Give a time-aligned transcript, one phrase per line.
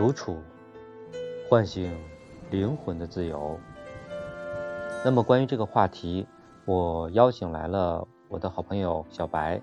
[0.00, 0.38] 独处，
[1.46, 1.94] 唤醒
[2.50, 3.60] 灵魂的自由。
[5.04, 6.26] 那么，关于这个话题，
[6.64, 9.60] 我邀请来了我的好朋友小白。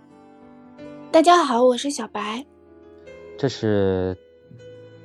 [1.11, 2.45] 大家好，我是小白。
[3.35, 4.15] 这是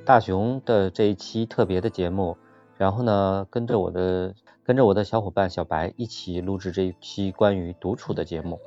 [0.05, 2.37] 大熊的这一期特别的节目，
[2.77, 8.59] 然后呢，跟着我的跟着我的小伙伴小白一起录制这一期关于独处的节目。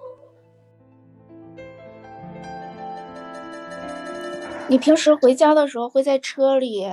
[4.69, 6.85] 你平时回家的时候会在车里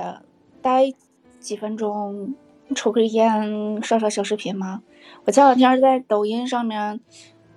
[0.62, 0.92] 待
[1.40, 2.32] 几分钟，
[2.72, 4.82] 抽根烟，刷刷小视频吗？
[5.24, 7.00] 我前两天在抖音上面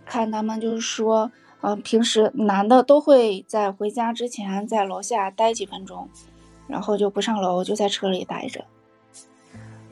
[0.06, 1.32] 看他们就是说，
[1.62, 6.10] 嗯，平时男的都会在回家之前在楼下待几分钟，
[6.68, 8.66] 然后就不上楼，就在车里待着。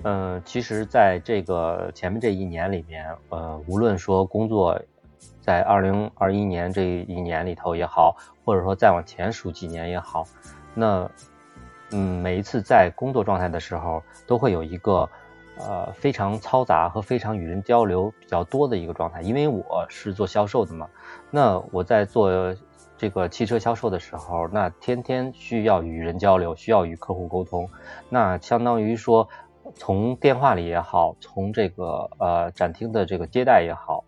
[0.03, 4.81] 嗯，其实，在这个前面这一年里面，呃，无论说工作。
[5.41, 10.25] 在二零二一年这一年里头也好，或者说再往前数几年也好，
[10.73, 11.09] 那
[11.91, 15.07] 嗯，每一次在工作状态的时候，都会有一个
[15.59, 19.21] 呃非常嘈杂和非常与人交流比较多的一个状态。
[19.21, 20.89] 因为我是做销售的嘛，
[21.29, 22.55] 那我在做
[22.97, 27.69] 这个汽车销售的时候，那天天需要与人交流，需要与客户沟通，
[28.09, 29.29] 那相当于说
[29.75, 34.03] 从电话里也好，从这个呃展厅的这个接待也好。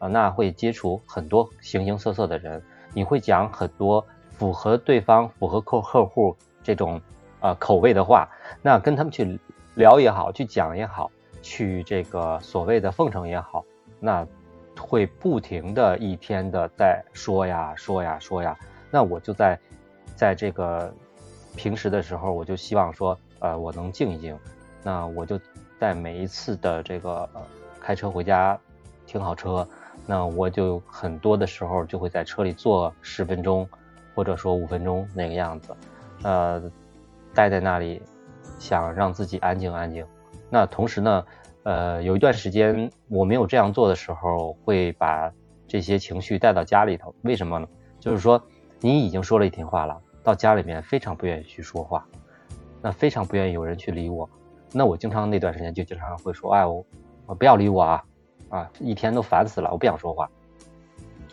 [0.00, 2.60] 啊，那会接触很多形形色色的人，
[2.94, 6.34] 你会讲很多符合对方、符合客客户
[6.64, 6.98] 这种
[7.40, 8.26] 呃口味的话，
[8.62, 9.38] 那跟他们去
[9.74, 11.10] 聊也好，去讲也好，
[11.42, 13.62] 去这个所谓的奉承也好，
[14.00, 14.26] 那
[14.78, 18.56] 会不停的一天的在说呀说呀说呀，
[18.90, 19.58] 那我就在
[20.16, 20.90] 在这个
[21.56, 24.34] 平时的时候，我就希望说，呃，我能静一静，
[24.82, 25.38] 那我就
[25.78, 27.42] 在每一次的这个呃
[27.78, 28.58] 开车回家，
[29.06, 29.68] 停好车。
[30.10, 33.68] 那我就很多的时候就会在车里坐十分钟，
[34.12, 35.72] 或者说五分钟那个样子，
[36.24, 36.60] 呃，
[37.32, 38.02] 待在那里，
[38.58, 40.04] 想让自己安静安静。
[40.50, 41.24] 那同时呢，
[41.62, 45.32] 呃，有一段时间我没有这样做的时候，会把
[45.68, 47.14] 这些情绪带到家里头。
[47.22, 47.68] 为什么呢？
[48.00, 48.42] 就是说
[48.80, 52.04] 你已经说了一天话了，到家里面非常不愿意去说话，
[52.82, 54.28] 那非常不愿意有人去理我。
[54.72, 56.84] 那我经常那段时间就经常会说，哎，我
[57.26, 58.02] 我不要理我啊。
[58.50, 60.28] 啊，一天都烦死了，我不想说话。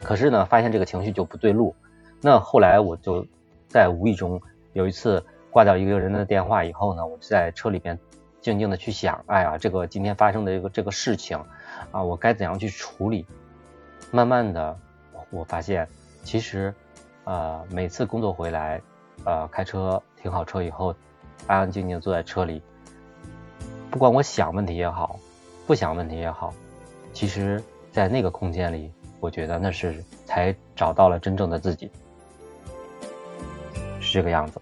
[0.02, 1.76] 可是呢，发现这个情绪就不对路。
[2.22, 3.26] 那后来我就
[3.68, 4.42] 在无意中
[4.74, 8.00] 有一次挂掉一个人的电话以后呢，我就在车里边
[8.40, 11.44] 静静的去想，哎呀，这个今天发生的这个这个事情
[11.92, 13.26] 啊，我该怎样去处理？
[14.12, 14.78] 慢慢的，
[15.32, 15.88] 我发现
[16.24, 16.74] 其实，
[17.24, 18.82] 呃，每次工作回来，
[19.26, 20.96] 呃，开车停好车以后，
[21.48, 22.62] 安安静静坐在车里，
[23.90, 25.20] 不管我想问题也好，
[25.66, 26.54] 不想问题也好。
[27.18, 27.60] 其实，
[27.92, 31.90] 在那个空间里，我觉得那是才找到了真正的自己，
[34.00, 34.62] 是这个样子。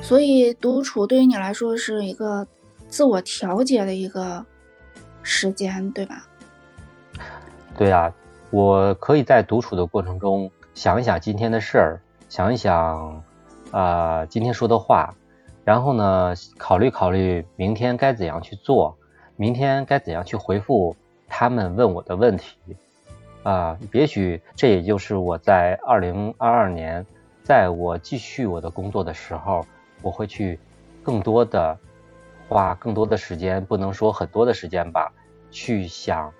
[0.00, 2.46] 所以，独处对于你来说是一个
[2.88, 4.42] 自我调节的一个
[5.22, 6.26] 时间，对吧？
[7.76, 8.10] 对啊，
[8.48, 13.22] 我可以在独处的过程中想一想今天的事儿，想一想
[13.72, 15.14] 啊今天说的话，
[15.64, 18.96] 然后呢，考虑考虑明天该怎样去做。
[19.40, 20.94] 明天该怎样去回复
[21.26, 22.58] 他们问我的问题
[23.42, 23.78] 啊？
[23.90, 27.06] 也许这也就是我在二零二二年，
[27.42, 29.64] 在我继续我的工作的时候，
[30.02, 30.58] 我会去
[31.02, 31.78] 更多的
[32.50, 35.10] 花更多的时间，不能说很多的时间吧，
[35.50, 36.30] 去想，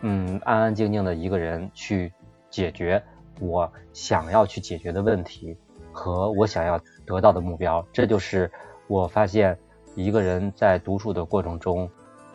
[0.00, 2.12] 嗯，安安静静的一个人去
[2.50, 3.00] 解决
[3.38, 5.56] 我想要去解决的问题
[5.92, 7.86] 和我想要得到的目标。
[7.92, 8.50] 这就是
[8.88, 9.56] 我发现
[9.94, 11.88] 一个人在独处的过程中。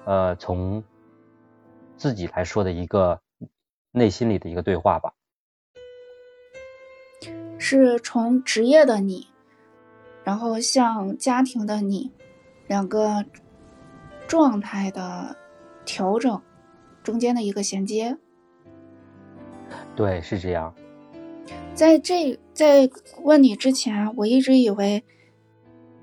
[0.06, 0.84] 呃，从
[1.98, 3.22] 自己来说的一个
[3.92, 5.16] 内心里的一个对话吧，
[7.58, 9.30] 是从职业的你，
[10.24, 12.12] 然后向家庭的你，
[12.68, 13.26] 两个
[14.28, 15.36] 状态的
[15.86, 16.40] 调整
[17.02, 18.20] 中间的一个衔接。
[19.96, 20.76] 对，是这样。
[21.74, 22.88] 在这在
[23.24, 25.04] 问你之前，我一直以为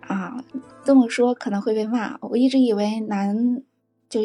[0.00, 0.44] 啊，
[0.82, 2.18] 这么说可能会被骂。
[2.22, 3.62] 我一直以为男。
[4.12, 4.20] 就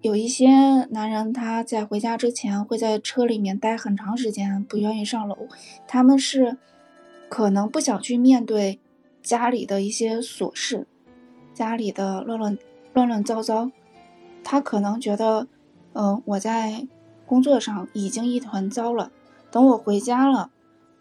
[0.00, 0.48] 有一些
[0.92, 5.36] 男人，他在回家之前会在车里面待很长时间，不愿意上楼。
[5.86, 6.56] 他们是
[7.28, 8.80] 可能不想去面对
[9.22, 10.86] 家里的一些琐事，
[11.52, 12.56] 家里的乱乱
[12.94, 13.70] 乱乱糟糟。
[14.42, 15.46] 他可能觉得，
[15.92, 16.88] 嗯，我在
[17.26, 19.12] 工作上已经一团糟了，
[19.50, 20.50] 等我回家了，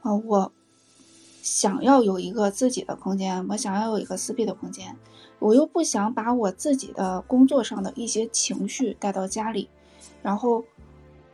[0.02, 0.52] 啊，我
[1.46, 4.98] 想要有一个自己的空间，我想要有一个私密的空间。
[5.38, 9.70] 我又不想把我自己的工作上的一些情绪带到家里，
[10.24, 10.64] 然后，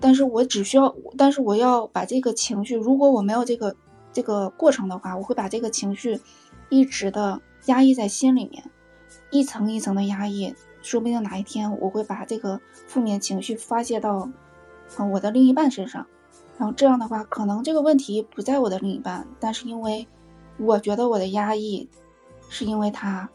[0.01, 3.73] 但是我只需要，但是我要把这个情绪，如果我没有这个
[4.11, 6.19] 这个过程的话，我会把这个情绪
[6.67, 8.69] 一直的压抑在心里面，
[9.29, 14.29] 一层一层的压抑，说不定哪一天我会把这个负面情绪发泄到，
[15.13, 16.05] 我的另一半身上，
[16.61, 20.07] 然后这样的话，可能这个问题不在我的另一半，但是因为
[20.59, 21.89] 我觉得我的压抑
[22.49, 23.27] 是因为他，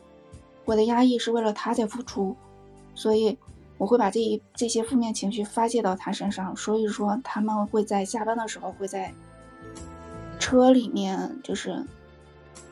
[0.64, 2.37] 我的压抑是为了他在付出，
[2.94, 3.37] 所以。
[3.78, 9.12] 我会把这一这些负面情绪发泄到他身上，所以说他们会在下班的时候会在
[10.38, 11.84] 车里面，就是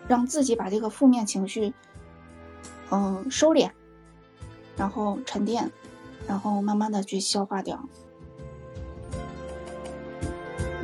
[0.09, 1.75] 让自己把这个负面情绪，
[2.91, 3.71] 嗯，收敛，
[4.79, 5.71] 然后沉淀，
[6.27, 7.87] 然后慢慢的去消化掉。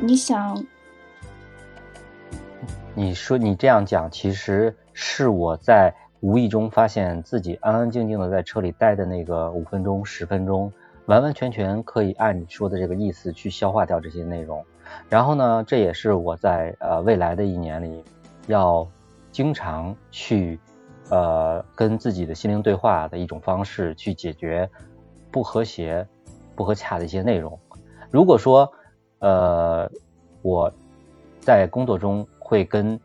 [0.03, 0.65] 你想，
[2.95, 5.93] 你说你这样讲，其实是我在。
[6.21, 10.71] 无意中发现自己安安静静的在车里待的那个五分钟、十分钟，
[11.07, 14.63] 完完全全可以按你说的这个意思去消化掉这些内容。
[15.09, 18.03] 然后呢，这也是我在呃未来的一年里
[18.45, 18.87] 要
[19.31, 20.59] 经常去
[21.09, 24.69] 呃跟自己的心灵对话的一种方式，去解决
[25.31, 26.07] 不和谐、
[26.55, 27.57] 不和洽的一些内容。
[28.11, 28.71] 如果说
[29.21, 29.89] 呃
[30.43, 30.71] 我
[31.39, 32.99] 在工作中会跟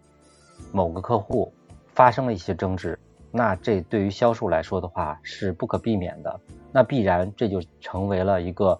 [0.72, 1.52] 某个客户
[1.94, 2.98] 发生了一些争执。
[3.30, 6.40] 那这对于销售来说的话是不可避免的，
[6.72, 8.78] 那必然这就成为了一个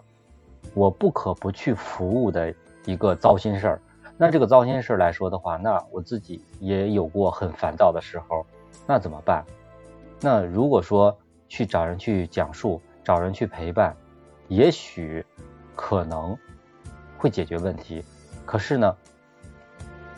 [0.74, 2.54] 我不可不去服务的
[2.86, 3.80] 一个糟心事儿。
[4.16, 8.46] 那这个糟心事儿来说的话，那我自己也有过很烦躁的时候，
[8.86, 9.44] 那怎么办？
[10.22, 11.14] 那如果说
[11.48, 13.94] 去找人去讲述，找人去陪伴，
[14.48, 15.22] 也许
[15.74, 16.34] 可能
[17.26, 18.04] 会解决问题。
[18.44, 18.96] 可是呢，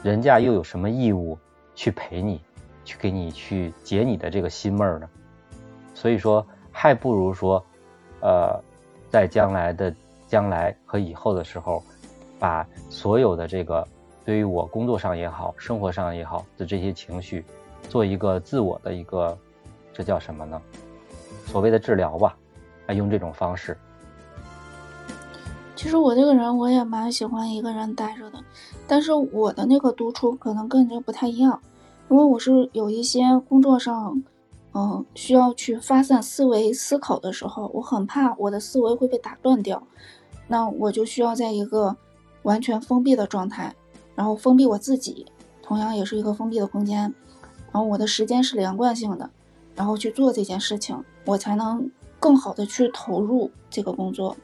[0.02, 1.38] 人家又有什么义务
[1.75, 2.38] 去陪你？
[2.84, 5.08] 去给你去解你的这个心闷呢，
[5.94, 7.64] 所以说还不如说，
[8.20, 8.62] 呃，
[9.10, 9.94] 在将来的
[10.26, 11.82] 将来和以后的时候，
[12.38, 13.87] 把所有的这个
[14.25, 17.43] 对于我工作上也好，生活上也好的这些情绪，
[17.88, 19.37] 做一个自我的一个，
[19.94, 20.60] 这叫什么呢？
[21.46, 22.37] 所谓的治疗吧，
[22.87, 23.76] 啊，用这种方式。
[25.78, 28.42] 其实我这个人我也蛮喜欢一个人待着的，
[28.88, 31.60] 但是我的那个独处可能跟人不太一样。
[32.10, 34.20] 因为我是有一些工作上，
[34.75, 39.80] 嗯，需要去发散思维思考的时候，我很怕我的思维会被打断掉，
[40.48, 41.96] 那我就需要在一个
[42.42, 43.72] 完全封闭的状态，
[44.16, 45.26] 然后封闭我自己，
[45.62, 47.02] 同样也是一个封闭的空间，
[47.70, 49.31] 然后我的时间是连贯性的，
[49.76, 51.88] 然后去做这件事情，我才能
[52.19, 54.36] 更好的去投入这个工作。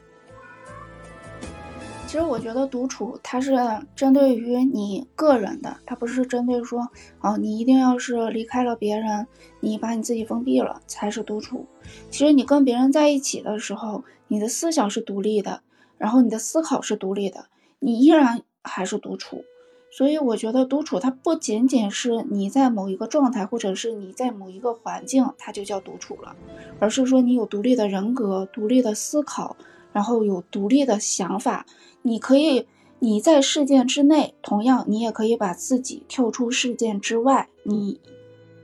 [2.07, 3.57] 其实我觉得独处它是
[3.93, 6.87] 针对于你个人的，它不是针对说，
[7.19, 9.27] 哦，你一定要是离开了别人，
[9.59, 11.65] 你把你自己封闭了才是独处。
[12.09, 15.61] 其实你跟别人在一起的时候，你的思想是独立的，
[15.97, 17.47] 然后你的思考是独立的，
[17.79, 19.43] 你依然还是独处。
[19.91, 26.35] 所以我觉得独处它不仅仅是你在某一个状态，或者是你在某一个环境，它就叫独处了，
[26.79, 29.57] 而是说你有独立的人格、独立的思考，
[29.95, 31.65] 然后有独立的想法。
[32.01, 32.67] 你可以，
[32.99, 38.01] 你在事件之内，同样你也可以把自己跳出事件之外，你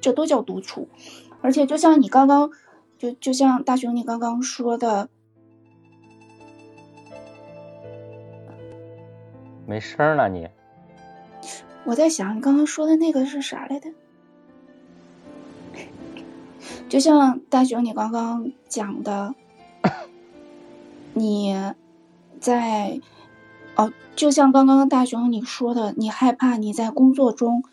[0.01, 0.89] 这都叫独处。
[1.39, 2.51] 而且就像你刚刚，
[2.97, 5.07] 就就像大雄你刚刚说的，
[9.65, 10.49] 没声了你。
[11.85, 13.89] 我在想你刚刚说的那个是啥来的？
[16.87, 19.33] 就像大雄你刚刚讲的，
[21.13, 21.73] 你
[22.39, 22.99] 在。
[23.77, 27.63] 哦，就像刚刚大雄你说的，你害怕你在工作中，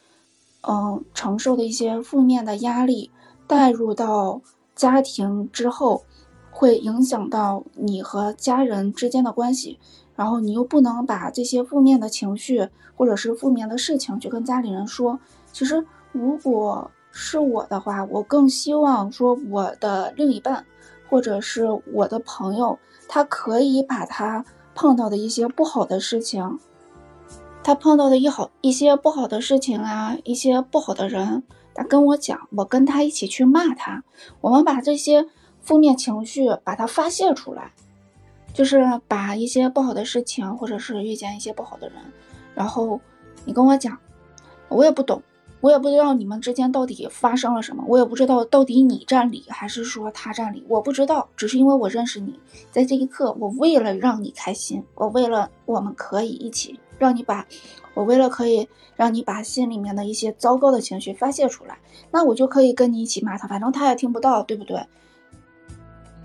[0.61, 3.11] 嗯，承受的一些负面的压力
[3.49, 4.41] 带入到
[4.77, 6.05] 家庭之后，
[6.53, 9.81] 会影响到你和家人之间的关系，
[10.15, 15.19] 然后你又不能把这些负面的情绪或者是负面的事情去跟家里人说。
[15.53, 20.65] 其实，如果是我的话，我更希望说我的另一半
[21.09, 24.45] 或者是我的朋友，他可以把他。
[24.81, 26.61] 碰到的一些不好的事情，
[27.65, 31.43] 他碰到的一好一些不好的事情啊，一些不好的人，
[31.75, 34.05] 他跟我讲，我跟他一起去骂他，
[34.41, 35.27] 我们把这些
[35.61, 37.73] 负面情绪把它发泄出来，
[38.55, 41.97] 就是把一些不好的事情，或者是遇见一些不好的人，
[42.55, 43.01] 然后
[43.45, 43.99] 你跟我讲，
[44.69, 45.21] 我也不懂。
[45.61, 52.39] 我也不知道你们之间到底发生了什么，我也不知道到底你占理还是说他占理，我不知道，只是因为我认识你，
[52.71, 57.45] 在这一刻，我为了让你开心，我为了我们可以一起让你把，
[57.95, 61.79] 我为了可以让你把心里面的一些糟糕的情绪发泄出来，
[62.13, 64.87] 那我就可以跟你一起骂他，反正他也听不到，对不对？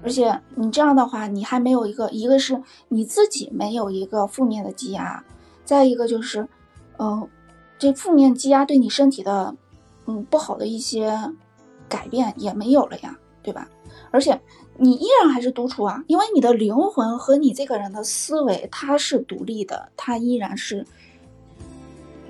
[0.04, 5.24] 而且你这样的话，你还没有一个，一个是你自己没有一个负面的积压，
[5.66, 6.48] 再一个就是，
[7.00, 7.28] 嗯。
[7.78, 9.56] 这负面积压对你身体的
[10.06, 11.18] 嗯不好的一些
[11.90, 13.70] 改变也没有了呀，对吧？
[14.10, 14.40] 而且
[14.78, 20.86] 你依然还是独处啊，因为你的灵魂和你这个人的思维它是独立的，它依然是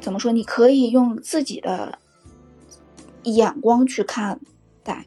[0.01, 0.31] 怎么说？
[0.31, 1.97] 你可以用自己的
[3.23, 4.39] 眼光去看
[4.83, 5.05] 待，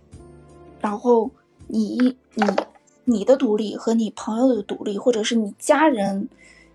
[0.81, 1.31] 然后
[1.67, 2.45] 你你
[3.05, 6.29] 你的独立和你朋友的独立，或者是你家人、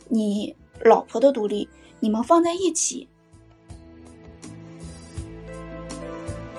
[0.09, 1.67] 你老婆的独立，
[1.99, 3.07] 你们放在一起。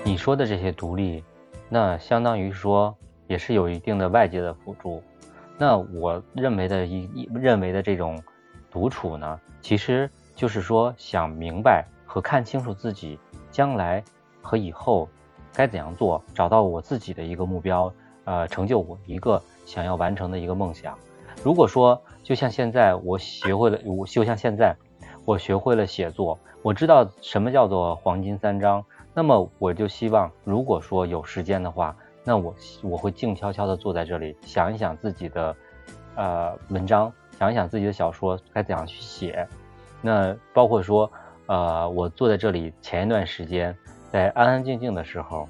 [0.05, 1.23] 你说的这些独立，
[1.69, 2.93] 那相当于说
[3.25, 5.01] 也是有一定的外界的辅助。
[5.57, 8.21] 那我认为的一认为的这种
[8.69, 13.17] 独处呢，其实就是说想明白和看清楚自己
[13.49, 14.03] 将来
[14.41, 15.07] 和以后
[15.53, 17.91] 该怎样做，找到我自己的一个目标，
[18.25, 20.97] 呃，成就我一个想要完成的一个梦想。
[21.43, 24.75] 如果说就像现在我学会了，我就像现在
[25.23, 28.83] 我学会了写作，我知道什么叫做黄金三章。
[29.15, 35.55] 那么我就希望，如果说有时间的话，那我我会静悄悄地坐在这里，想一想自己的
[36.15, 39.47] 呃文章，想一想自己的小说该怎样去写。
[40.01, 41.11] 那包括说，
[41.45, 43.77] 呃，我坐在这里，前一段时间
[44.09, 45.47] 在安安静静的时候，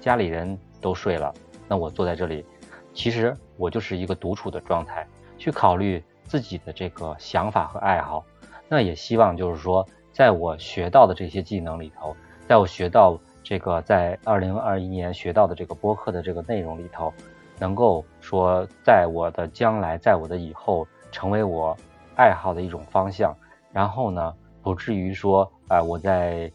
[0.00, 1.32] 家里人都睡了，
[1.68, 2.44] 那我坐在这里，
[2.92, 5.06] 其实我就是一个独处的状态，
[5.38, 8.24] 去考虑自己的这个想法和爱好。
[8.68, 12.16] 那也希望就是说，在我学到的这些技能里头。
[12.52, 17.10] 在我学到这个，在二零二一年学到的这个播客的这个内容里头，
[17.58, 21.74] 能够说，在我的将来，在我的以后，成为我
[22.14, 23.34] 爱好的一种方向。
[23.72, 26.52] 然后呢，不至于说，啊，我在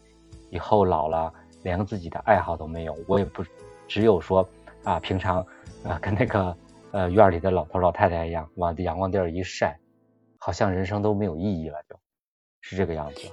[0.50, 2.96] 以后老了，连个自己的爱好都没有。
[3.08, 3.42] 我也不
[3.88, 4.48] 只有说，
[4.84, 5.44] 啊，平常
[5.82, 6.56] 啊，跟那个
[6.92, 9.76] 呃院里的老头老太太一样，往阳光地儿一晒，
[10.38, 11.96] 好像人生都没有意义了，就
[12.60, 13.28] 是这个样子。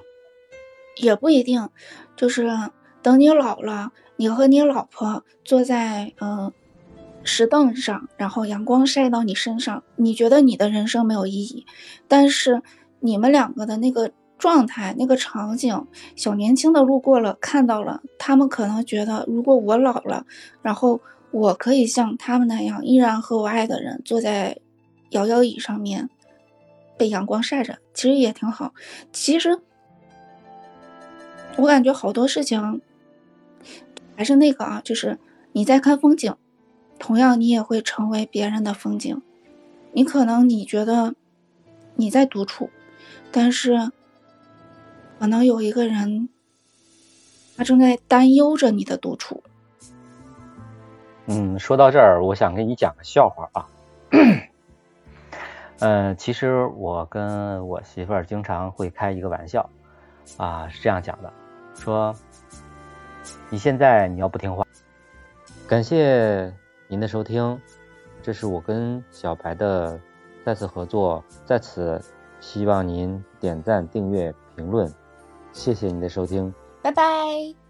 [0.95, 1.69] 也不一定，
[2.15, 2.49] 就是
[3.01, 6.51] 等你老了，你和你老婆坐在嗯
[7.23, 11.65] 石凳上，然后阳光晒到你身上，你觉得你的人生没有意义，
[12.07, 12.61] 但是
[12.99, 15.85] 你们两个的那个状态、那个场景，
[16.15, 20.25] 小年轻的路过了看到了，他们可能觉得，如果我老了，
[20.61, 24.57] 然后我可以像他们那样，依然和我爱的人坐在
[25.09, 26.09] 摇摇椅上面，
[26.97, 28.73] 被阳光晒着，其实也挺好。
[29.11, 29.59] 其实。
[31.57, 32.81] 我感觉好多事情
[34.15, 35.17] 还是那个啊，就是
[35.53, 36.35] 你在看风景，
[37.00, 39.21] 同样你也会成为别人的风景。
[39.93, 41.15] 你可能你觉得
[41.95, 42.69] 你在独处，
[43.31, 43.91] 但是
[45.17, 46.27] 可能有一个人
[47.55, 49.41] 他正在担忧着你的独处。
[51.27, 53.67] 嗯，说到这儿，我想给你讲个笑话啊。
[55.79, 59.69] 嗯，其实我跟我媳妇儿经常会开一个玩笑
[60.38, 61.33] 啊，是这样讲的。
[61.75, 62.15] 说，
[63.50, 64.65] 你现在你要不听话。
[65.67, 66.53] 感谢
[66.88, 67.60] 您的收听，
[68.22, 70.00] 这是我跟小白的
[70.46, 72.00] 再次合作，在此
[72.39, 74.91] 希望您点赞、订阅、评论，
[75.51, 77.64] 谢谢您的收听，拜拜。